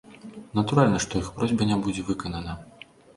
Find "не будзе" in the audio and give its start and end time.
1.73-2.05